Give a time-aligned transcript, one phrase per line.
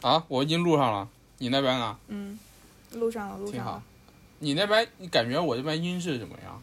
[0.00, 1.98] 啊，我已经录上了，你那边呢？
[2.08, 2.38] 嗯，
[2.92, 3.82] 录上了，录挺好上了，。
[4.38, 6.62] 你那边你感觉我这边音质怎么样？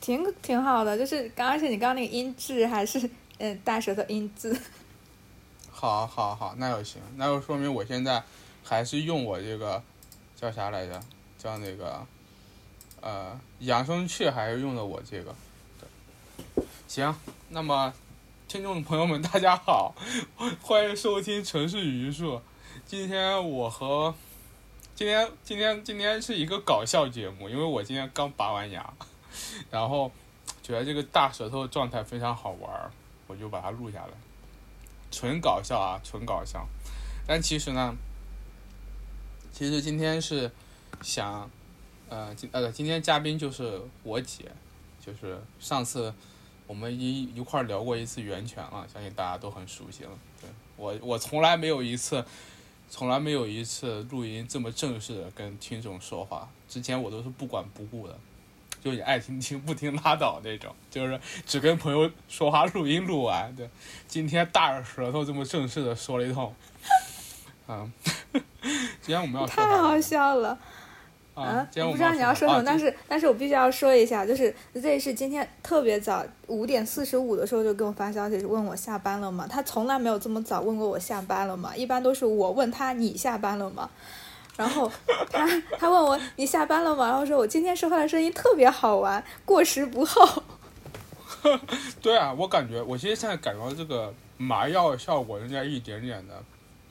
[0.00, 0.96] 挺挺好的。
[0.96, 4.58] 就是刚，而且你刚刚那个音质还是嗯大舌头音质。
[5.70, 8.22] 好，好，好，那就行，那就说明我现在
[8.64, 9.82] 还是用我这个
[10.36, 11.00] 叫啥来着？
[11.38, 12.06] 叫那个
[13.00, 15.34] 呃扬声器，还是用的我这个。
[16.86, 17.14] 行，
[17.48, 17.92] 那么
[18.50, 19.94] 听众朋友们，大家好，
[20.60, 22.42] 欢迎收听城市语数。
[22.84, 24.12] 今天我和
[24.92, 28.92] 今天今天今天是一个搞笑节目，因为我今天刚拔完牙，
[29.70, 30.10] 然后
[30.64, 32.90] 觉得这个大舌头状态非常好玩儿，
[33.28, 34.08] 我就把它录下来。
[35.12, 36.66] 纯搞笑啊，纯搞笑。
[37.28, 37.94] 但其实呢，
[39.52, 40.50] 其实今天是
[41.02, 41.48] 想，
[42.08, 44.50] 呃，今呃今天嘉宾就是我姐，
[45.00, 46.12] 就是上次
[46.70, 50.10] 我们一一块聊过一次源泉了，相信大家都很熟悉了。
[50.40, 52.24] 对我我从来没有一次，
[52.88, 58.16] 从来没有一次录音这么正式的跟听众说话，之前我都是不管不顾的。
[58.84, 63.52] 就你爱听听不听拉倒那种，就是只跟朋友说话录音录完。
[63.56, 63.68] 对，
[64.06, 66.54] 今天大着舌头这么正式的说了一通，
[67.66, 67.92] 嗯，
[68.62, 70.56] 今天我们要太好笑了。
[71.44, 79.46] 着啊我不知道你要说什么，啊但是但是我必须要说一下，就是 Z 是今天特别早，五点四十五的时候就给我发消息问我下班了吗？
[79.50, 81.74] 他从来没有这么早问过我下班了吗？
[81.76, 83.88] 一般都是我问他你下班了吗？
[84.56, 84.90] 然后
[85.30, 87.08] 他他问我你下班了吗？
[87.08, 90.42] 然后说我今天说话的声音特别好玩，过时不候。
[92.02, 96.34] 对啊，我感觉我其实现在感觉到这个麻药效果正在一点点的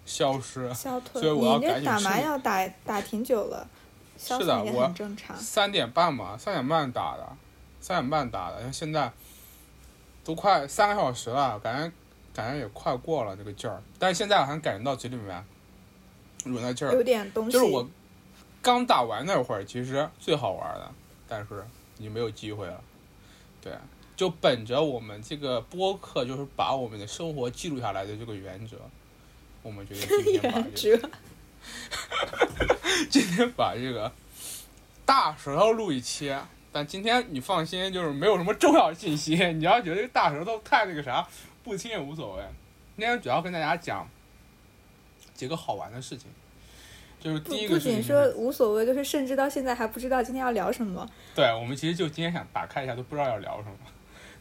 [0.08, 0.74] 消失。
[0.74, 3.68] 消退，所以我要你这赶紧吃打麻药打打挺久了，消
[4.20, 4.94] 是的我。
[5.38, 7.26] 三点半嘛，三点半打的，
[7.80, 9.12] 三点半打的，像现在
[10.26, 11.92] 都快三个小时了，感觉
[12.34, 15.44] 感觉也快过了这个劲儿，但是现在好像感觉到嘴里面
[16.44, 17.88] 有那劲儿，有点东西，就是我
[18.62, 20.92] 刚打完那会儿，其实最好玩的，
[21.28, 21.66] 但是
[21.98, 22.84] 你没有机会了。
[23.62, 23.74] 对，
[24.16, 28.78] 就本着我们这个播客，就是把我们的生活记录下来的这个原则，
[29.64, 31.10] 我们决定今天 把原这个则。
[33.10, 34.12] 今天把这个
[35.06, 36.36] 大舌头录一期。
[36.72, 39.36] 但今天你放心，就是没有什么重要信息。
[39.54, 41.28] 你要觉得这个大舌头太那个啥，
[41.64, 42.44] 不听也无所谓。
[42.96, 44.08] 今天主要跟大家讲
[45.34, 46.30] 几个好玩的事情，
[47.20, 51.10] 就是不第一不仅个事情就是说无所谓，就是甚至到现在还不知道今天要聊什么。
[51.34, 53.78] 对，我们其实就今天想打开一下，都不知道要聊什么。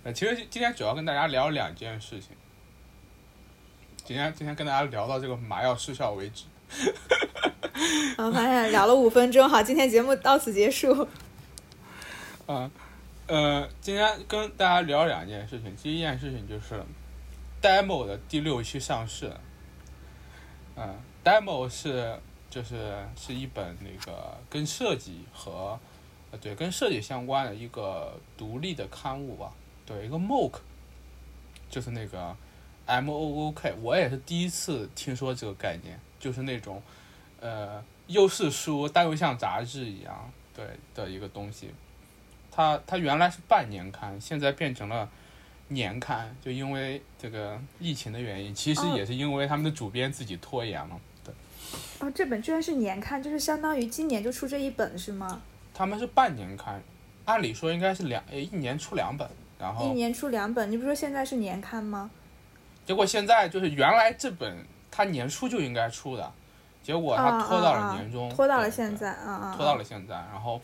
[0.02, 2.36] 那，其实今天主要跟大家聊两件事情。
[4.04, 6.44] 今天今天跟大家聊到这个麻药失效为止。
[8.16, 11.06] 然 后发现聊了五分钟，好，今天节目到此结束。
[12.46, 12.70] 啊，
[13.26, 15.74] 呃，今天跟大家聊两件事情。
[15.76, 16.82] 第一件事情就是
[17.62, 19.32] ，demo 的第六期上市。
[20.76, 22.16] 嗯、d e m o 是
[22.48, 25.78] 就是是一本那个跟设计和
[26.30, 29.52] 呃对跟设计相关的一个独立的刊物吧，
[29.84, 30.52] 对一个 MOOC，
[31.68, 32.36] 就是那个
[32.86, 36.82] M O O K，我也是第一次听说这个概念，就是那种
[37.40, 41.70] 呃又是书，但又像杂志一样对的一个东西。
[42.50, 45.08] 它它原来是半年刊，现在变成了
[45.68, 51.00] 年刊，就因为这个疫情的原因，其实哦也是因为他们的主编自己拖延了。
[51.22, 51.32] 对，
[52.00, 55.40] 哦，这本居然是年刊，就是相当于今年就出这一本是吗？
[55.72, 56.82] 他们是半年刊，
[57.26, 59.28] 按理说应该是两诶一年出两本，
[59.60, 62.10] 然后一年出两本，你不是说现在是年刊吗？
[62.84, 64.66] 结果现在就是原来这本
[64.98, 66.32] 它年初就应该出的，
[66.82, 70.60] 结果它啊拖到啊啊了年中，拖到了现在，啊啊，拖到了现在，然后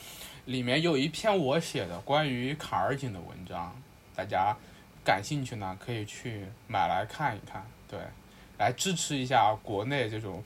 [0.46, 3.72] 里面有一篇我写的关于卡尔井的文章，
[4.12, 4.56] 大家
[5.04, 8.00] 感兴趣呢可以去买来看一看，对，
[8.58, 10.42] 来支持一下国内这种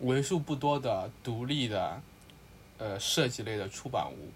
[0.00, 2.00] 为数不多的独立的
[2.78, 4.32] 呃设计类的出版物。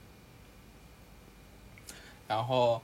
[2.28, 2.80] 然后，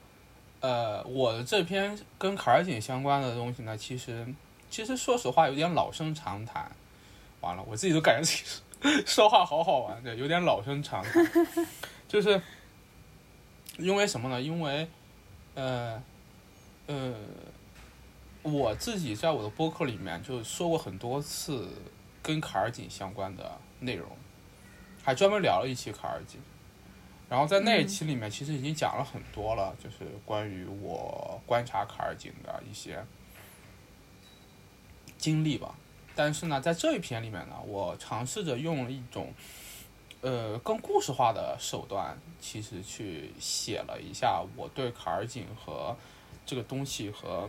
[0.59, 4.27] 呃，我的这篇跟卡尔井相关的东西呢，其实
[4.71, 6.71] 其实说实话有点老生常谈。
[7.41, 11.57] 完了，我自己都感觉自己说话好好玩，对，有点老生常谈，
[12.07, 12.41] 就是
[13.79, 14.41] 因为什么呢？
[14.41, 14.87] 因为
[15.55, 16.03] 呃
[16.87, 17.15] 呃，
[18.43, 21.67] 我自己在我的播客里面就说过很多次
[22.23, 24.07] 跟卡尔景相关的内容，
[25.03, 26.39] 还专门聊了一期卡尔景。
[27.31, 33.03] 然后在那一期里面，其实已经讲了很多了，就是关于我观察卡尔景的一些
[35.21, 35.75] 经历吧。
[36.17, 39.33] 但是呢，在这一篇里面呢，我尝试着用了一种
[40.21, 45.97] 呃更故事化的手段，其实去写了一下我对卡尔景和
[46.45, 47.49] 这个东西和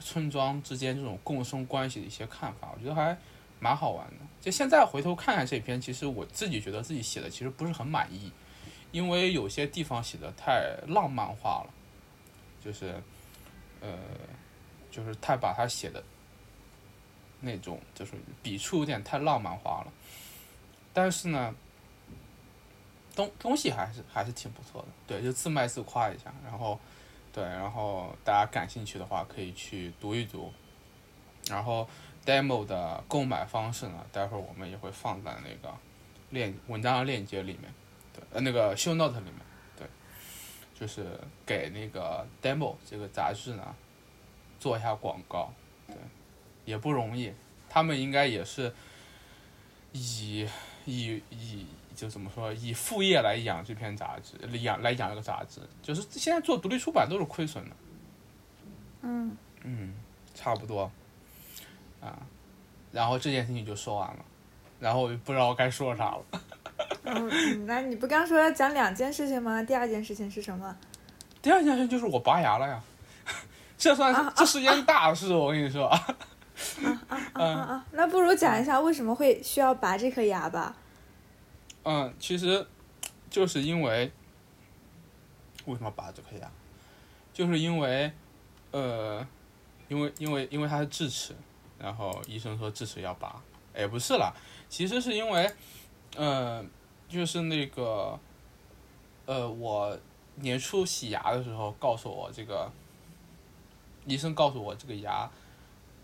[0.00, 3.16] 村庄之间这种共生关系的一些看法，我觉得还
[3.60, 4.16] 蛮好玩的。
[4.42, 8.30] 就现在回头看看这篇，其实我自己觉得自己写的其实不是很满意，
[8.90, 11.70] 因为有些地方写的太浪漫化了，
[12.62, 13.00] 就是
[13.80, 13.96] 呃，
[14.90, 16.02] 就是太把它写的
[17.44, 18.12] 那种就是
[18.42, 19.92] 笔触有点太浪漫化了。
[20.92, 21.54] 但是呢，
[23.14, 26.80] 东东西还是还是挺不错的，对，就自卖自夸一下，然后。
[27.34, 30.52] 对，然后大家感兴趣的话可以去读一读，
[31.48, 31.84] 然后
[32.24, 35.76] demo 的购买方式呢，待会儿我们也会放在那个
[36.30, 37.74] 链文章的链接里面，
[38.12, 39.34] 对，呃那个 show note 里面，
[39.76, 39.84] 对，
[40.78, 43.74] 就是给那个 demo 这个杂志呢
[44.60, 45.52] 做一下广告，
[45.88, 45.96] 对，
[46.64, 47.32] 也不容易，
[47.68, 48.72] 他们应该也是
[49.92, 50.48] 以
[50.84, 51.66] 以以。
[51.96, 57.76] 就怎么说，以副业来养这篇杂志，养来养这个杂志，就是现在做独立出版都是亏损的。
[59.02, 59.94] 嗯嗯，
[60.34, 60.90] 差不多
[62.00, 62.18] 啊。
[62.90, 64.24] 然后这件事情就说完了，
[64.80, 66.24] 然后我就不知道该说啥了。
[67.04, 69.62] 嗯，那你不刚说要讲两件事情吗？
[69.62, 70.76] 第二件事情是什么？
[71.40, 72.82] 第二件事就是我拔牙了呀，
[73.78, 75.86] 这算是这是件大事，我跟你说。
[75.86, 76.16] 啊
[76.84, 77.86] 啊啊啊啊！
[77.92, 80.76] 那不如讲一下为什么会需要拔这颗牙吧。
[81.84, 82.66] 嗯，其实
[83.28, 84.10] 就是因为
[85.66, 86.50] 为什么拔这颗牙，
[87.32, 88.12] 就是因为
[88.70, 89.26] 呃，
[89.88, 91.34] 因为因为因为它是智齿，
[91.78, 93.42] 然后医生说智齿要拔，
[93.74, 94.32] 哎，不是啦，
[94.68, 95.50] 其实是因为
[96.16, 96.64] 呃，
[97.08, 98.18] 就是那个
[99.26, 99.98] 呃，我
[100.36, 102.70] 年初洗牙的时候告诉我这个
[104.06, 105.30] 医生告诉我这个牙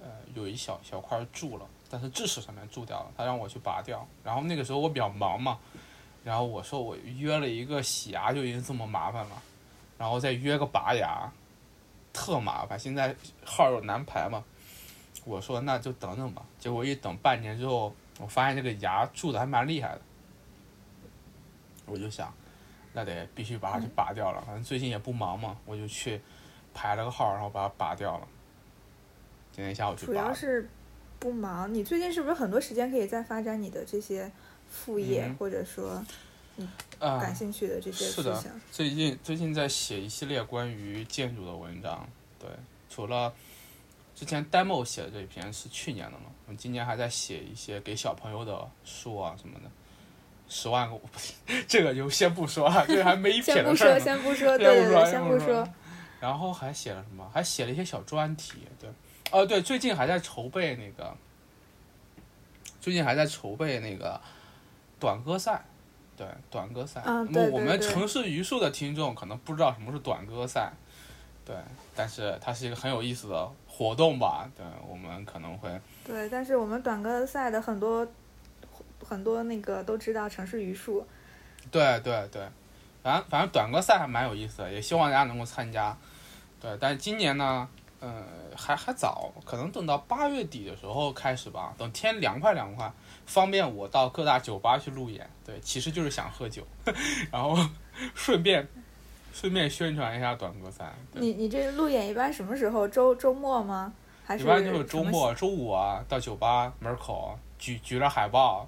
[0.01, 1.67] 呃有一小小块蛀了。
[1.93, 4.07] 但是智齿上面蛀掉了，他让我去拔掉。
[4.23, 5.59] 然后那个时候我比较忙嘛，
[6.23, 9.43] 然后我说我约了一个洗牙就已经这么麻烦了，
[9.99, 11.29] 然后再约个拔牙，
[12.13, 12.79] 特麻烦。
[12.79, 13.13] 现在
[13.45, 14.45] 号又难排嘛，
[15.25, 16.47] 我说那就等等吧。
[16.61, 20.01] 结果一等半年之后，我发现这个牙蛀的还蛮厉害的，
[21.87, 22.33] 我就想，
[22.93, 24.41] 那得必须把它去拔掉了。
[24.47, 26.21] 反正最近也不忙嘛，我就去
[26.73, 28.29] 排了个号，然后把它拔掉了。
[29.53, 30.07] 今天下午去。
[30.07, 30.69] 主要是。
[31.21, 34.33] 不忙，你最近是不是很多时间可以在发展你的这些
[34.71, 36.03] 副业，或者说
[36.57, 36.67] 你
[36.99, 38.51] 感兴趣的这些事情？
[38.73, 42.09] 最近最近在写一系列关于建筑的文章，
[42.39, 42.49] 对，
[42.89, 43.31] 除了
[44.17, 49.71] 之前 demo 写的这一篇是去年的嘛，我今年还在写一些给小朋友的书啊什么的，
[50.49, 51.19] 十万个我 不，
[51.69, 55.69] 这个就先不说了，这个还没一撇的事儿先不说，先不说， 对对，先不说。
[56.19, 57.31] 然后还写了什么？
[57.31, 58.89] 还写了一些小专题，对。
[59.31, 61.17] 哦，对，最近还在筹备那个，
[62.81, 64.21] 最近还在筹备那个
[64.99, 65.63] 短歌赛，
[66.17, 67.01] 对，短歌赛。
[67.05, 70.73] 那么我们城市榆树的听众可能不知道什么是短歌赛，
[71.45, 71.55] 对，
[71.95, 74.51] 但是它是一个很有意思的活动吧？
[74.57, 75.81] 对，我们可能会。
[76.05, 78.07] 对，但是我们短歌赛的很多
[79.05, 81.07] 很多那个都知道城市榆树。
[81.71, 82.43] 对对对，
[83.03, 85.97] 反正反正短歌赛还蛮有意思的，也希望大家能够参加。
[86.61, 87.69] 对，但是今年呢？
[88.01, 88.25] 呃，
[88.57, 91.75] 还还早，可能等到八月底的时候开始吧。
[91.77, 92.91] 等天凉快凉快，
[93.27, 95.29] 方便我到各大酒吧去路演。
[95.45, 96.63] 对，其实就是想喝酒，
[97.31, 97.59] 然后
[98.15, 98.67] 顺便
[99.35, 100.91] 顺便宣传一下短歌赛。
[101.13, 102.89] 你你这路演一般什么时候？
[102.89, 103.93] 周周末吗？
[104.25, 104.45] 还是？
[104.45, 108.67] 一般就是周末，周五啊，到酒吧门口举举着海报，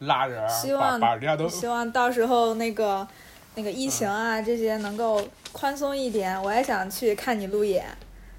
[0.00, 0.44] 拉人，
[0.76, 1.48] 把把人家都。
[1.48, 3.06] 希望到时候那个
[3.54, 7.86] 那个疫情啊这些能够宽松一点，我也想去看你路演。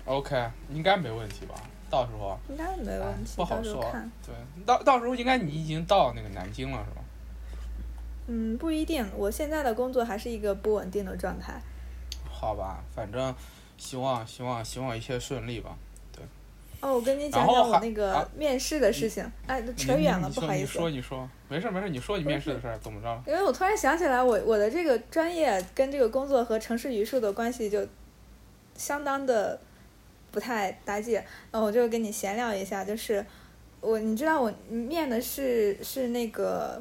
[0.07, 1.55] OK，应该没问题吧？
[1.89, 3.81] 到时候应该没问题，不好说。
[4.25, 4.33] 对，
[4.65, 7.01] 到到时候应该你已经到那个南京了，是吧？
[8.27, 9.05] 嗯，不一定。
[9.15, 11.61] 我现在的工作还是一个不稳定的状态。
[12.29, 13.33] 好吧，反正
[13.77, 15.77] 希望希望希望一切顺利吧。
[16.11, 16.21] 对。
[16.81, 19.29] 哦，我跟你讲讲我那个面试的事情。
[19.45, 20.61] 哎，扯远了，不好意思。
[20.61, 23.23] 你说，你说，没事没事，你说你面试的事儿怎么着？
[23.25, 27.85] 因为我突然想起来，我我的这个专业跟这个工作和城市榆树的关系就
[28.75, 29.59] 相当的。
[30.37, 33.25] 不太搭界，那我就跟你闲聊一下，就是
[33.81, 36.79] 我，你知道我面的是是那个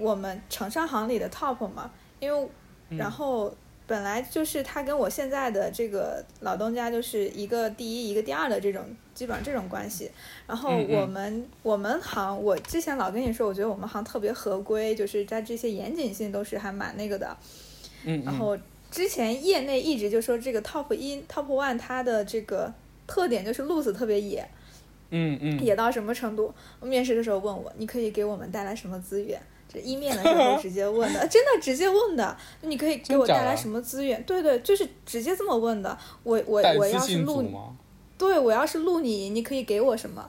[0.00, 1.88] 我们城商行里的 top 嘛？
[2.18, 2.48] 因为
[2.88, 3.54] 然后
[3.86, 10.10] 本来就是他跟我现在的这个老东家就是一个第一一个第二的这种基本上这种关系。
[10.48, 17.36] 然后我们我们行，我之前老跟你说，我觉得我们行特别合规，就是在这些严谨性都是还蛮那个的。
[18.02, 18.24] 嗯。
[18.24, 18.58] 然后。
[18.90, 22.72] 之前业内一直就说这个 top 一 top one 它的这个
[23.06, 24.48] 特点就是路子特别野，
[25.10, 26.52] 嗯嗯，野到什么程度？
[26.82, 29.40] 面试的时候问我，你可以给我们带来什么资源？
[29.72, 34.20] 这一面的时候直接问的，真的直接问的，你可以给我带来什么资源？
[34.24, 35.96] 对对，就是直接这么问的。
[36.24, 37.48] 我我我要是录，
[38.18, 40.28] 对我要是录你，你可以给我什么？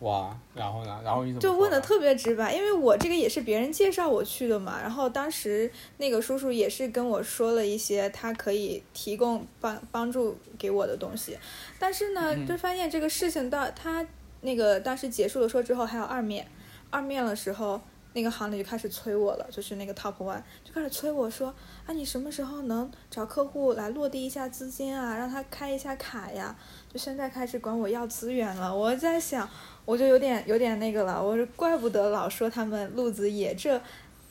[0.00, 1.00] 哇，然后呢？
[1.04, 4.80] 然后你怎么就问的特别直白，因为我这个也是别人介绍我去的嘛。
[4.80, 11.36] 然后当时那个叔叔也是跟我说了一些他可以提供帮帮助给我的东西，
[11.78, 14.06] 但是呢，嗯就发现这个事情到他
[14.42, 16.46] 那个当时结束了说之后还有二面，
[16.90, 17.80] 二面的时候。
[18.14, 21.54] 那个行里就开始催我了，就是那个 Top One 就开始催我说，
[21.86, 26.56] 啊，你什么时候能找客户来落地一下资金啊，让他开一下卡呀？
[26.98, 28.74] 就现在开始管我要资源了。
[28.74, 29.48] 我在想，
[29.84, 33.80] 我就有点有点那个了，我说怪不得老说他们路子野，这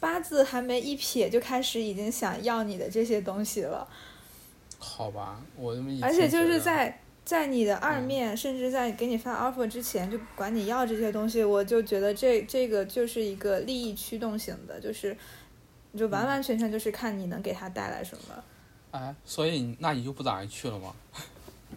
[0.02, 3.88] 八字还没一撇就开始已经想要你的这些东西了，
[4.78, 15.16] 好吧，我这么一而且就是在在你的二嗯面，甚至在给你发 offer 之前就管你要这些东西，我就觉得这这个就是一个利益驱动型的，就是
[15.98, 18.44] 就完完全全就是看你能给他带来什么。
[18.92, 20.94] 哎，所以那你就不打算去了吗？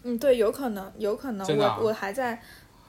[0.02, 2.40] 嗯，对，有可能，有可能，啊我我还在，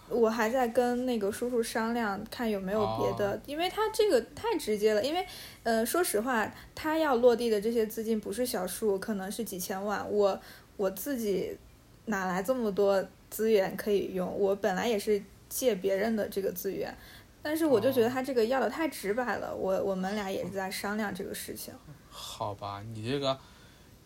[0.10, 3.40] 我还在跟那个叔叔商量，看有没有别的，哦。
[3.46, 5.26] 因为他这个太直接了，因为
[5.64, 10.40] 呃，说实话，他要落地的这些资金不是小数，可能是几千万，我
[10.78, 11.58] 我自己
[12.06, 14.28] 哪来这么多资源可以用？
[14.40, 16.96] 我本来也是借别人的这个资源，
[17.42, 18.12] 但是我就觉得哦。
[18.14, 21.74] 他这个要的太直白了，我我们俩也是在商量这个事情。
[22.10, 23.38] 好吧，你这个，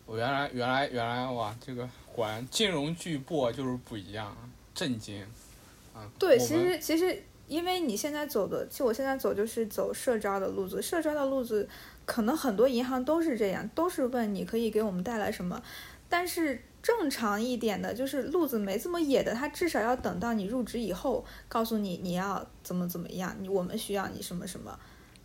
[0.04, 1.88] 我原来原来原来哇，这个
[2.50, 4.36] 金融巨擘就是不一样，
[4.74, 5.22] 震惊
[5.94, 6.08] 啊！
[6.18, 11.68] 对，其实其实因为你现在走的，就我现在走就是走社招的路子，社招的路子
[12.04, 15.62] 可能很多银行都是这样，都是问你可以给我们带来什么，
[16.08, 24.78] 但是正常一点的，就是路子没这么野的，他至少要等到你入职以后，告诉你你要怎么怎么样，你我们需要你什么什么。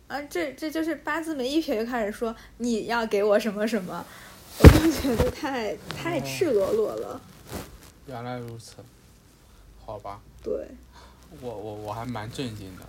[0.08, 4.04] 啊，这这就是八字没一撇就开始说你要给我什么什么，
[4.58, 7.20] 我就觉得太太赤裸裸了。
[8.06, 8.74] 原来如此，
[9.84, 10.52] 好吧，对，
[11.40, 12.82] 我我我还蛮震惊的，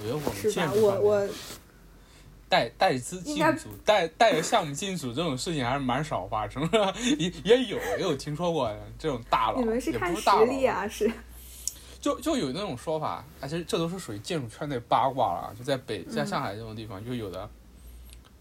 [0.00, 0.54] 我觉得我们是吧？
[0.54, 1.28] 建筑我我
[2.48, 11.10] 带带资进组，带带着项目进组这种事情还是蛮少发生的， 也也有也有听说过这种大佬，你们是也看实力啊，是。
[12.00, 15.54] 就就有那种说法，而且这都是属于建筑圈内八卦了。
[15.58, 17.46] 就在北，在嗯上海这种地方，就有的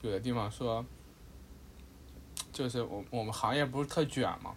[0.01, 0.85] 有的地方说，
[2.51, 4.51] 就是我我们行业不是特卷嘛，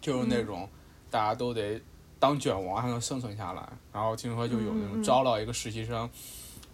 [0.00, 0.68] 就是那嗯种
[1.10, 1.80] 大家都得
[2.18, 3.68] 当卷王还能生存下来。
[3.92, 6.08] 然后听说就有那种招到一个实习生，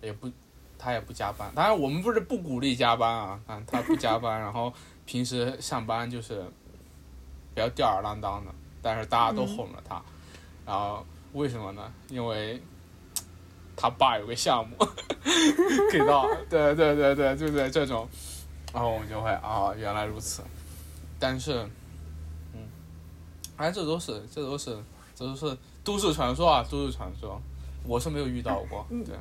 [0.00, 0.30] 也不
[0.78, 4.72] 他也不加班，当然我们不是不鼓励加班啊，但他不加班，然后
[5.04, 6.42] 平时上班就是
[7.54, 10.00] 比较吊儿郎当的，但是大家都嗯哄着他。
[10.64, 11.92] 然后为什么呢？
[12.08, 12.60] 因为
[13.74, 14.76] 他爸有个项目
[15.90, 18.08] 给到，对对对对，对对这种，
[18.78, 20.40] 然后我们就会啊，原来如此。
[21.18, 21.68] 但是，
[22.54, 22.60] 嗯，
[23.56, 24.78] 哎，这都是这都是
[25.16, 27.40] 这都是都市传说啊，都市传说，
[27.84, 29.16] 我是没有遇到过，嗯对，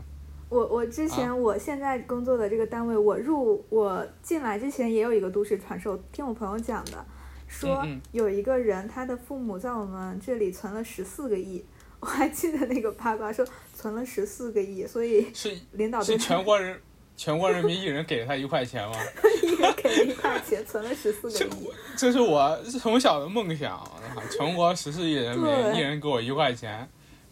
[0.47, 1.35] 我我之前、啊。
[1.35, 7.03] 我现在工作的这个单位，我入我进来之前也有一个都市传说，听我朋友讲的，
[7.47, 11.65] 说有一个人他的父母在我们这里存了十四个亿，
[11.99, 16.79] 我还记得那个八卦说存了十四个亿，所以是领导对是全国人
[17.17, 18.95] 全国人民一人给了他一块钱吗？
[19.43, 21.69] 一人给了一块钱，存了十四个亿。
[21.97, 23.91] 这是我从小的梦想，啊
[24.31, 26.87] 全国十四亿人民，一人给我一块钱，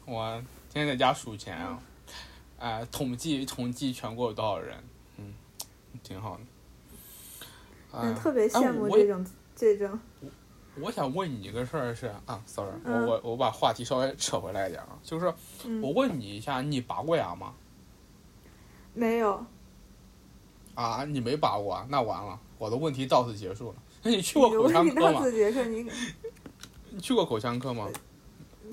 [0.05, 0.31] 我
[0.73, 1.79] 天天在家数钱啊，
[2.57, 4.75] 哎、统计统计全国有多少人，
[5.17, 5.33] 嗯，
[6.03, 6.41] 挺好的。
[7.91, 9.25] 哎嗯，特别羡慕这种、
[9.55, 9.99] 这种。
[10.81, 17.53] 我想问你一个事儿是啊，sorry，、嗯我我我把话题稍微扯回来一点啊，就是嗯我问你一下，你拔过牙吗？
[18.93, 19.45] 没有，
[20.75, 21.85] 啊，你没把握啊？
[21.89, 23.75] 那完了，我的问题到此结束了。
[24.03, 25.13] 那你去过口腔科吗？
[25.13, 25.89] 到此结束，你
[26.91, 27.87] 你去过口腔科吗？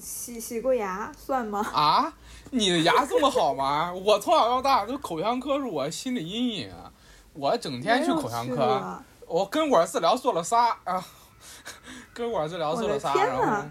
[0.01, 1.61] 洗洗过牙算吗？
[1.73, 2.13] 啊，
[2.51, 3.93] 你的牙这么好吗？
[3.93, 6.91] 我从小到大，这口腔科是我心理阴影啊，
[7.35, 11.05] 我整天去口腔科，我根管治疗做了仨啊，
[12.13, 13.71] 根管治疗做了仨，天然后呐，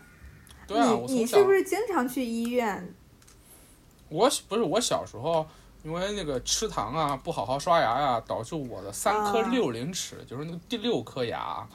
[0.68, 2.96] 对啊，你是不是经常去医院？
[4.10, 5.46] 我不是我小时候，
[5.84, 11.68] 因为那个吃糖啊，不好好刷牙呀、导致我的三颗啊六龄齿，就是那个第六颗牙，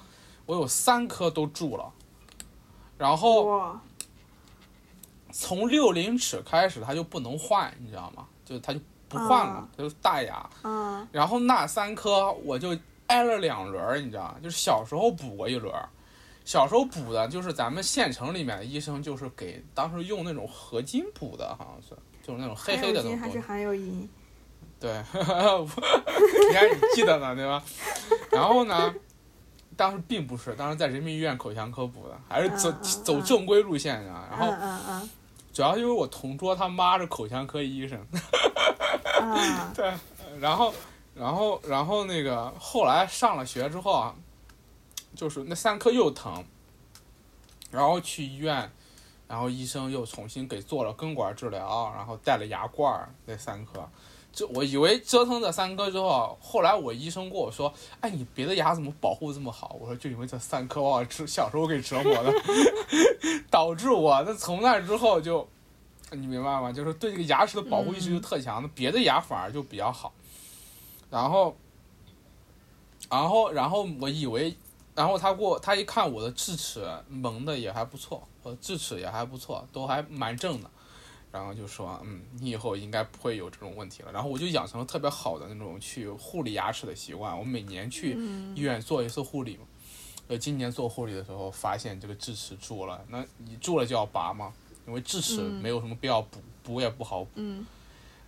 [0.46, 1.92] 我有三颗都蛀了。
[2.96, 3.76] 然后，
[5.32, 8.26] 从六龄齿开始，它就不能换，你知道吗？
[8.44, 10.48] 就它就不换了就大牙。
[10.62, 12.74] 啊，然后那三颗我就
[13.08, 14.36] 挨了两轮儿，你知道吗？
[14.42, 15.88] 就是小时候补过一轮儿，
[16.44, 23.40] 小时候补的就是咱们县城里面的医生就是给当时用那种合金补的，好像是就是那种黑黑的东西含有金还是。
[23.40, 24.08] 含有银？
[24.80, 27.62] 对，你看你记得呢，对吧？
[28.32, 28.94] 然后呢，
[29.76, 34.28] 当时并不是，当时在人民医院口腔科补的，还是走走嗯正规路线啊。
[34.30, 35.06] 然后
[35.52, 37.98] 主要因为我同桌他妈是口腔科医生，
[39.20, 39.94] 啊， 对，
[40.40, 40.74] 然后
[41.14, 44.14] 然后然后那个后来上了学之后啊，
[45.14, 46.44] 就是那三颗又疼，
[47.70, 48.70] 然后去医院，
[49.28, 53.88] 然后医生又重新给做了根管治疗，然后带了牙冠儿那三颗。
[54.32, 62.30] 就我以为折腾这三颗之后，后来我医生跟我说：“哎，你别的牙怎么保护这么好？”我说：“就因为这三颗把我折小时候给折磨的，
[63.50, 65.48] 导致我那从那之后就，
[66.10, 66.70] 你明白吗？
[66.70, 70.12] 就是对这个牙齿的保护意识就特强，那别的牙反而就比较好。
[71.10, 71.56] 然后，
[73.08, 74.54] 然后，然后我以为，
[74.94, 80.70] 然后他给我，他一看我的智齿蒙的也还不错，智齿也还不错，都还蛮正的。
[81.32, 84.12] 然后就说，嗯，你以后应该不会有这种问题了。
[84.12, 87.38] 然后我就养成了特别好的那种去护理牙齿的习惯。
[87.38, 88.16] 我每年去
[88.54, 89.64] 医院做一次护理嘛。
[90.28, 94.52] 呃，今年做护理的时候发现这个智齿蛀了，那你蛀了就要拔嘛，
[94.86, 97.30] 因为智齿没有什么必要补，补也不好补。
[97.36, 97.66] 嗯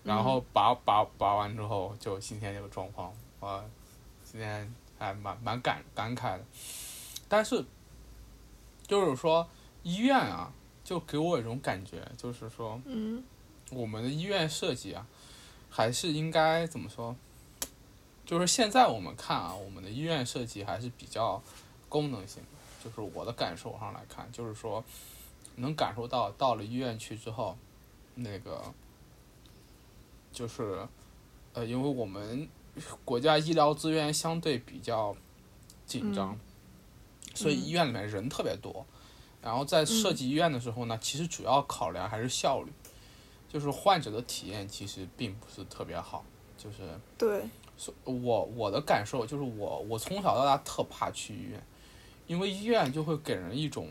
[0.05, 3.63] 然后拔拔拔完之后，就今天这个状况，我
[4.25, 6.45] 今天还蛮蛮感感慨的。
[7.29, 7.63] 但是，
[8.87, 9.47] 就是说
[9.83, 10.53] 医院啊，
[10.85, 13.23] 就给我一种感觉，就是说嗯
[13.71, 15.07] 我们的医院设计啊，
[15.71, 17.15] 还是应该怎么说？
[18.25, 21.43] 就是现在我们看啊，我们的医院设计还是比较
[21.89, 22.49] 功能性的。
[22.85, 24.85] 就是我的感受上来看，就是说
[25.57, 27.59] 能感受到到了医院去之后，
[28.15, 28.63] 那个
[30.33, 30.87] 就是
[31.55, 32.49] 呃，因为我们
[33.05, 35.17] 国家医疗资源相对比较
[35.87, 36.39] 紧张，
[37.35, 38.87] 所以医院里面人特别多。
[39.49, 42.71] 然后在设计医院的时候呢，其实主要考量还是效率，
[43.49, 46.23] 就是患者的体验其实并不是特别好。
[46.59, 46.79] 就是
[47.17, 51.63] 对，所我我的感受就是我我从小到大特怕去医院，
[52.27, 53.89] 因为医院就会给人一种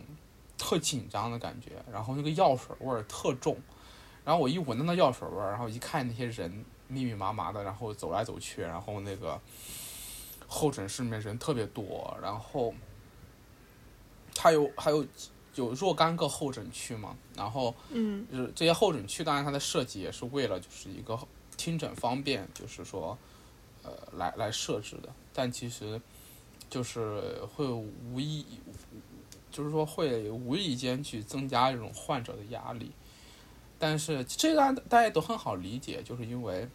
[0.58, 3.58] 特紧张的感觉，然后那个药水味儿特重，
[4.24, 9.40] 然后我一闻到那药水味儿，然后一看那些人密密麻麻的，然后走来走去，然后那个
[10.46, 12.74] 候诊室里面人特别多，然后
[14.36, 15.06] 它有还有
[15.58, 21.20] 有若干个候诊区嘛，然后嗯就是这些候诊区，当然它的设计也是为了就是一个
[21.58, 23.18] 听诊方便，就是说，
[23.84, 25.10] 呃，来来设置的。
[25.34, 26.00] 但其实
[26.70, 28.46] 就是会无意，
[29.52, 32.92] 就是说会无意间去增加这种患者的压力。
[33.80, 36.68] 但是这个大家都很好理解，就是因为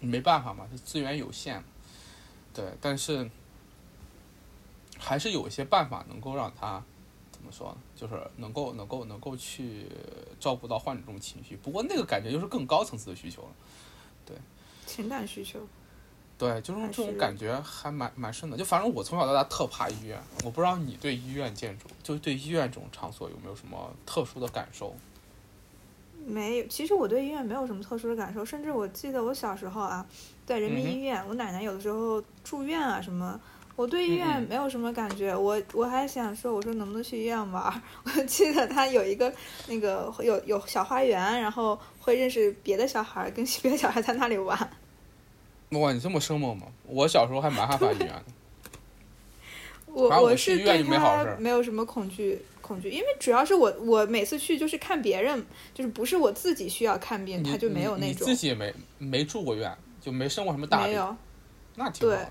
[0.00, 1.62] 没办法嘛，这资源有限。
[2.52, 3.30] 对，但是
[4.98, 6.82] 还是有一些办法能够让他
[7.40, 7.78] 怎么说呢？
[7.96, 9.86] 就是能够能够能够去
[10.38, 11.56] 照顾到患者这种情绪。
[11.56, 13.48] 不过那个感觉就是更高层次的需求了。
[14.26, 14.36] 对
[14.86, 15.58] 情感需求。
[16.36, 18.56] 对，就是这种感觉还蛮蛮深的。
[18.56, 24.94] 就反正我从小到大特怕医院，我不知道你对医院建筑，就对医院这种场所有没有什么特殊的感受？
[26.26, 30.06] 没有，其实我对医院没有什么特殊的感受，甚至我记得我小时候啊，
[30.46, 33.38] 在人民医院，我奶奶有的时候住院啊什么，
[33.80, 37.82] 我对医院没有什么感觉，我我还想说，我说能不能去医院玩？
[38.04, 39.32] 我记得他有一个
[39.68, 44.54] 那个有有小花园，然后会认识别的小孩儿，跟 别的小孩在那里玩。
[45.70, 46.66] 哇，你这么生猛吗？
[46.84, 48.24] 我小时候还蛮害怕医院的。
[49.86, 61.16] 我我我是对他没有什么恐惧恐惧，因为主要是我我每次去就是看别人，就是不是我自己需要看病，他就没有你你那种自己也没没住过院，就没生过什么大病，没有。
[61.76, 62.30] 那挺好的。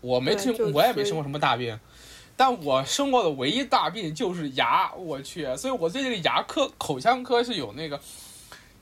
[0.00, 1.78] 我没听我也没生过什么大病，
[2.36, 8.00] 但我生过的唯一大病就是牙，我去，所以我对这个牙科、口腔科是有那个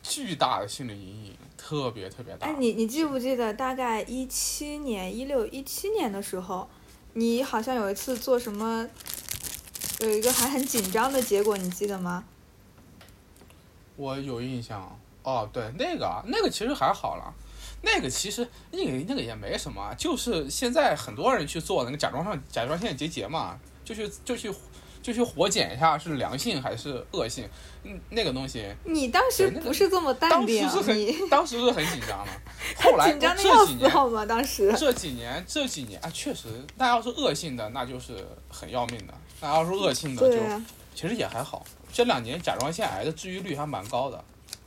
[0.03, 2.47] 巨大的心理阴影，特别特别大。
[2.47, 6.69] 哎，你你记不记得大概一七年、一六、一七年的时候，
[7.15, 8.87] 你好像有一次做什么，
[10.01, 12.25] 有一个还很紧张的结果，你记得吗？
[13.97, 17.35] 我有印象，哦，对，那个啊那个其实还好了，
[17.87, 24.53] 那个其实那个那个也没什么，就是现在很多人去做那个甲状腺甲状腺结节嘛，就去就去
[25.01, 27.49] 就去活检一下是良性还是恶性，
[27.85, 32.33] 嗯，那个东西你当时不是这么淡当定啊，时是很当时是很紧张的，
[32.83, 34.27] 后来紧张的要这几年死好吗？
[34.27, 40.61] 当时这几年这几年啊，确实，那要是恶性的，那就是很要命的；那要是恶性的，就啊，
[40.93, 41.65] 其实也还好。
[41.93, 44.23] 这两年甲状腺癌的治愈率还蛮高的，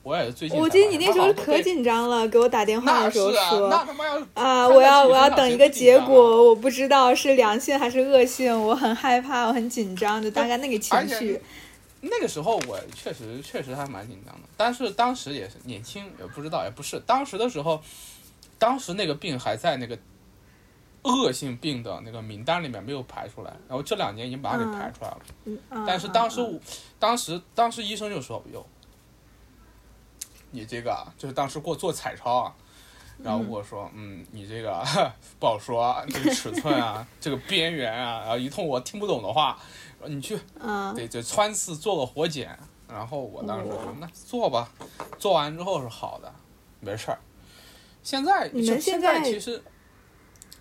[0.10, 0.68] 我也是最近我。
[0.68, 11.40] 记得你那时候可紧张了，给我打电话的时候说那他妈要啊，我要我要等一个结果，我不知道是良性还是恶性，我很害怕，我很紧张，就大概那个情绪。
[12.02, 17.80] 那个时候我确实确实还蛮紧张的，但是当时也是年轻，也不知道，也不是当时的时候，
[18.58, 19.96] 当时那个病还在那个
[21.04, 25.86] 恶性病的那个名单里面没有排出来，然后这两年已经把它给排出来了。
[25.86, 26.60] 但是当时啊我，
[26.98, 28.66] 当时当时医生就说哟，
[30.52, 32.56] 你这个啊就是当时给我做彩超啊，
[33.24, 34.84] 然后跟我说，嗯，你这个
[35.40, 39.60] 不好说啊，这个尺寸啊，这个边缘啊，然后一通我听不懂的话，
[40.06, 42.58] 你去啊得这穿刺做个活检，
[42.88, 44.72] 然后我当时说哦那做吧，
[45.18, 46.34] 做完之后是好的，
[46.80, 47.20] 没事儿。
[48.02, 49.62] 现在你们现现在其实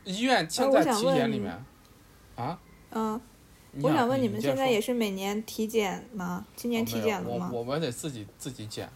[0.05, 1.65] 医院现在体检里面
[2.37, 2.59] 啊，
[2.91, 3.21] 嗯，
[3.73, 6.45] 你我想问你你们现在也是每年体检吗？
[6.57, 7.49] 今年体检了吗？
[7.53, 8.91] 我我们得自己自己检。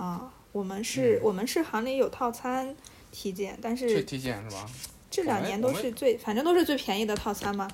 [0.00, 2.74] 啊，我们是，嗯我们是行里有套餐
[3.12, 4.66] 体检，但是去体检是吧？
[5.10, 7.70] 这两年都是最，反正都是最便宜的套餐嘛。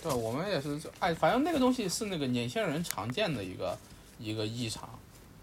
[0.00, 3.76] 对，我们也是，哎，反正那个东西是那个年轻人常见的一个
[4.20, 4.88] 一个异常，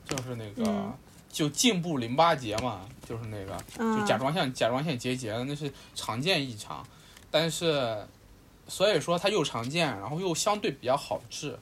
[0.05, 0.93] 就是那个、嗯
[1.31, 6.85] 就颈部淋巴结嘛，就是那个就嗯，甲状腺甲状腺结节，那是常见异常，
[7.31, 8.05] 但是
[8.67, 11.57] 所以说它又常见，然后又相对比较好治，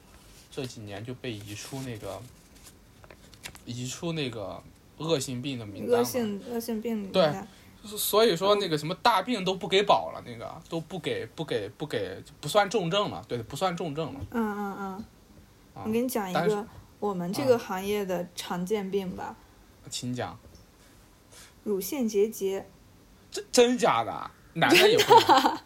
[0.50, 2.20] 这几年就被移出那个
[3.70, 4.62] 移出那个
[4.98, 6.04] 恶性病的名单恶。
[6.04, 7.46] 性恶性病名对单
[7.82, 14.20] 所以说那个什么大病都不给保了，那个都不给不给不给不算重症了，对，不算重症了。
[14.32, 14.86] 嗯嗯嗯，
[15.72, 16.66] 啊我给你讲一个
[16.98, 19.34] 我们这啊个行业的常见病吧，
[19.88, 20.38] 请讲，
[21.64, 22.66] 乳腺结节。
[23.30, 24.30] 真真假的？
[24.52, 25.58] 男的也会？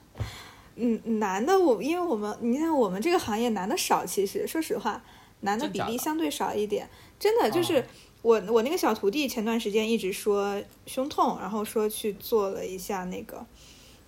[0.77, 5.03] 嗯，男的我，因为我们你看我们这个行业男的少，其实说实话，
[5.41, 6.89] 男的比例相对少一点。
[7.19, 7.85] 真的就是、哦
[8.23, 13.45] 我我那个小徒弟前段时间一直说胸痛，然后说去做了一下那个。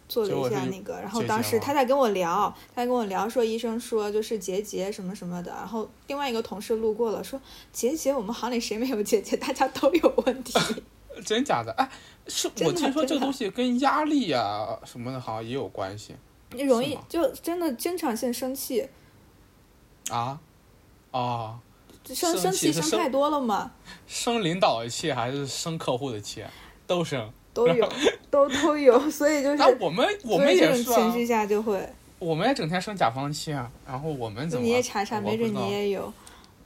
[0.09, 7.41] 做了一下那个，然后当时他在跟我聊，他在跟我聊说医生说就是结节什么什么的，然后另外一个同事路过了说
[7.73, 10.57] 结节我们行里谁没有结节，大家都有问题。
[11.27, 11.73] 真假的？
[11.73, 11.91] 哎，
[12.29, 16.15] 是我听说这个东西跟压力啊什么的，好像也有关系
[16.53, 18.89] 你容易就真的经常性生气，
[20.09, 20.41] 啊。
[21.11, 21.59] 哦，
[22.15, 23.71] 生生生气生生太多了嘛，
[24.07, 26.45] 生领导的气还是生客户的气？
[26.87, 27.33] 都生。
[27.53, 27.91] 都有，
[28.31, 31.89] 都都有，所以就是那我们我们也是啊，情绪下就会，
[32.19, 33.73] 我们也整天生甲方气啊。
[33.87, 34.63] 然后我们怎么？
[34.63, 36.13] 你也查查，没准你也有。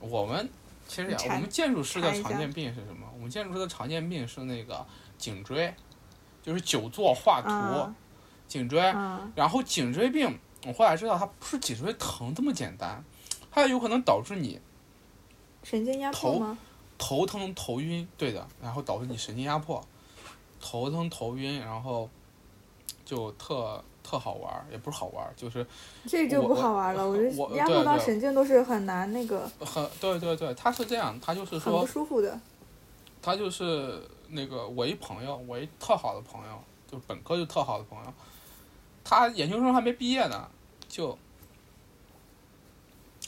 [0.01, 0.49] 我们
[0.89, 3.07] 其实也，我们建筑师的常见病是什么？
[3.15, 4.85] 我们建筑师的常见病是那个
[5.17, 5.73] 颈椎，
[6.43, 7.95] 就是久坐画图，啊
[8.49, 8.81] 颈椎。
[8.81, 13.05] 啊然后颈椎病，我后来知道它不是颈椎疼这么简单，
[13.53, 14.61] 它有可能导致你
[15.63, 16.59] 神经压迫吗？
[16.99, 19.83] 头疼、头晕，对的，然后导致你神经压迫，
[20.61, 22.09] 头疼、头晕，然后
[23.05, 25.67] 就特特好玩儿，也不是好玩儿，就是
[26.07, 32.39] 这就不好玩了，我觉得压迫到神经都是很难那个，很对对对，他是这样，他就是说很不舒服的。
[33.23, 38.13] 他就是那个我一朋友，我一特好的朋友，就是本科就特好的朋友，
[39.05, 40.49] 他研究生还没毕业呢，
[40.89, 41.17] 就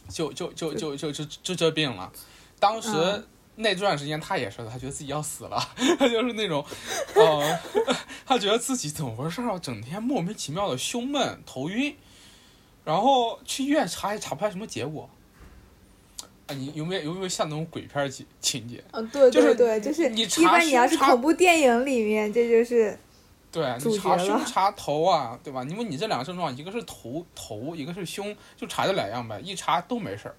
[0.09, 2.11] 就就就就就就就这病了。
[2.59, 3.25] 当时嗯
[3.55, 5.59] 那段时间他也是，他觉得自己要死了，
[5.99, 6.65] 他就是那种，
[7.15, 7.59] 呃，
[8.25, 11.95] 他觉得自己怎么回事儿啊，整天莫名其妙的胸闷、头晕，
[12.83, 15.09] 然后去医院查也查不出来什么结果。
[16.47, 18.83] 啊，你有没有有没有像那种鬼片儿情情节？
[18.93, 22.99] 嗯，对对对，就是你一查般你要是恐怖电影里面，这就是
[23.53, 25.63] 对你查胸 查头啊，对吧？
[25.65, 30.35] 因为你这两个症状，一个是头头，一个是胸，就查这两样呗，一查都没事儿。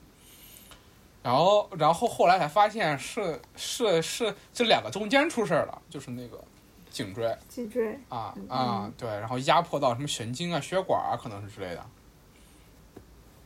[1.21, 6.43] 然后，然后后来才发现是是是这两个中间出事儿了，就是那个
[6.89, 7.97] 颈椎颈椎。
[8.09, 11.85] 啊嗯啊，对，然后压迫到什么神经啊、血管啊，可能是之类的。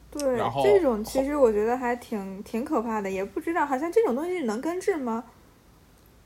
[0.10, 5.26] 对然，后这种其实我觉得还挺挺可怕的，也不知道好像这种东西能根治吗？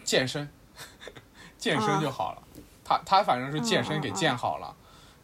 [0.04, 0.48] 健身，
[1.58, 2.44] 健身啊就好了。
[2.92, 4.76] 他他反正是健身给健好了，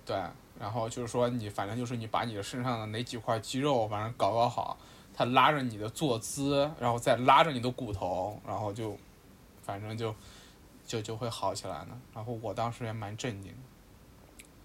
[0.06, 0.16] 对。
[0.60, 4.76] 然后就是说你反正就是你把你的身上的哪几块肌肉反正搞搞好，
[5.14, 8.98] 他拉着你的坐姿，然后再拉着你的骨头，然后就
[9.62, 10.16] 反正就
[10.88, 12.02] 就就会好起来呢。
[12.12, 13.54] 然后我当时也蛮震惊，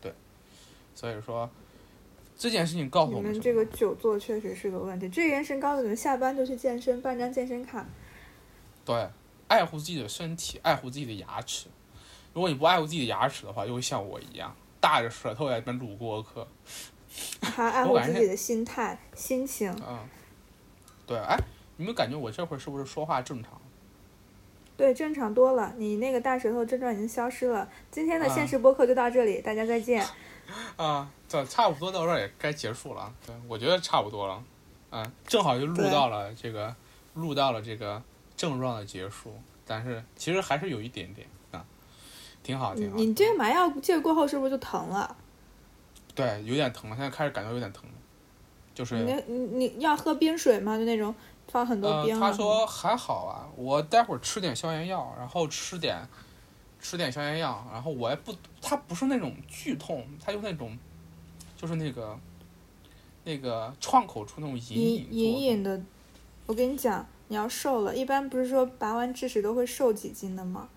[0.01, 0.15] 对。
[0.95, 1.51] 所以说
[2.39, 5.07] 这件事情告诉我们这个久坐确实是个问题。
[5.11, 7.85] 这件事告诉你们，下班就去健身，办张健身卡。
[8.83, 9.11] 对，
[9.47, 11.69] 爱护自己的身体，爱护自己的牙齿。
[12.33, 16.47] 如果你不爱护自己的牙齿的话，就会像我一样，大着舌头在这边录播客。
[17.43, 19.71] 还爱护自己的心态、心情。
[19.87, 19.99] 嗯，
[21.07, 21.37] 对，哎，
[21.77, 23.61] 你们感觉我这会儿是不是说话正常？
[24.79, 25.75] 对，正常多了。
[25.77, 27.69] 你那个大舌头症状已经消失了。
[27.91, 30.05] 今天的啊现实播客就到这里，大家再见。
[30.77, 33.13] 啊，这差不多到这儿也该结束了。
[33.27, 34.43] 对，我觉得差不多了。
[34.91, 36.75] 嗯，正好就录到了这个，
[37.13, 38.03] 录到了这个
[38.37, 41.42] 症状的结束，但是其实还是有一点点啊。
[42.43, 42.97] 挺好，挺好。
[42.97, 45.17] 你这个麻药劲儿过后是不是就疼了？
[46.15, 47.95] 对，有点疼了，现在开始感觉有点疼了，
[48.75, 48.97] 就是。
[49.05, 50.77] 你你你要喝冰水吗？
[50.77, 51.15] 就那种
[51.49, 52.21] 放很多冰、呃。
[52.21, 56.07] 他说还好啊，我待会儿吃点消炎药，然后吃点
[56.81, 60.77] 吃点消炎药，然后我也不，他不是那种剧痛，他就那种
[61.57, 62.19] 就是那个
[63.25, 65.81] 那个创口处那种隐隐隐隐的。
[66.45, 70.69] 我跟你讲，你要瘦了，一般不是说拔完智齿都会瘦几斤的吗？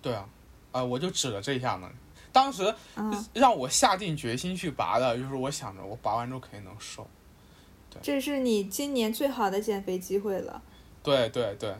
[0.00, 0.28] 对啊，啊、
[0.72, 1.90] 呃，我就指了这一下呢。
[2.30, 7.06] 当时嗯让我下定决心去拔的，就是我想着我拔完之后肯定能瘦。
[7.90, 10.60] 对这是你今年最好的减肥机会了。
[11.02, 11.74] 对对对，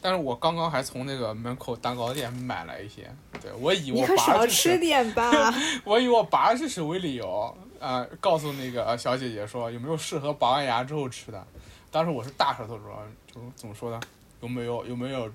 [0.00, 3.14] 但是我刚刚还从那个门口蛋糕店买了一些。
[3.40, 5.30] 对我以拔吃点吧。
[5.84, 11.46] 我以我拔智齿为理由，呃，告诉那个呃小姐姐说有没有适合拔完牙之后吃的。
[11.90, 12.98] 当时我是大舌头说，
[13.30, 14.00] 就是怎么说呢？
[14.40, 15.30] 有没有有没有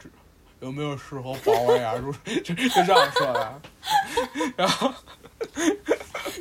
[0.60, 2.12] 有没有适合拔完牙入
[2.44, 3.62] 就就这样说的。
[4.58, 4.92] 然后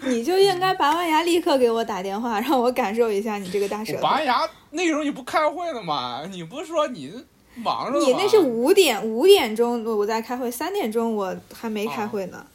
[0.02, 4.22] 你就应该拔完牙立刻给我打电话，让我感受一下你这个大舌头拔。
[4.22, 6.24] 牙那时候你不开会了吗？
[6.30, 7.24] 你不是说你
[7.56, 8.06] 忙着吗？
[8.06, 12.46] 你那是五点五点钟我在开会，三点钟我还没开会呢。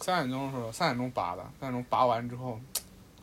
[0.00, 2.58] 三点钟的时候，三点钟拔的，三点钟拔完之后，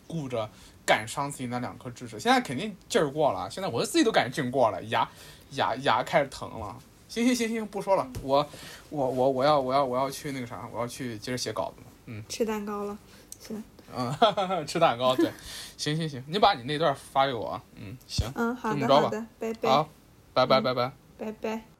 [0.07, 0.49] 顾着
[0.85, 5.07] 感伤自己那两颗智齿，现在肯定劲儿过了，现在我自己都感觉劲过了，牙
[5.51, 6.75] 牙牙开始疼了。
[7.11, 8.47] 行行行行，不说了，我
[8.89, 11.87] 我我我要我要我要去那个啥，我要去接着写稿子了。
[12.05, 12.97] 嗯吃蛋糕了，
[13.37, 13.61] 行，
[13.93, 14.15] 嗯，
[14.65, 15.29] 吃蛋糕，对，
[15.75, 17.61] 行行行，你把你那段发给我啊。
[17.75, 19.89] 嗯，行，嗯，好这么着吧的好的，拜拜好，
[20.33, 20.91] 拜拜拜拜。
[21.17, 21.70] 拜拜。